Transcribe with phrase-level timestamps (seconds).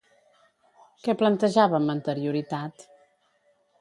[1.07, 2.89] Què plantejava amb anterioritat?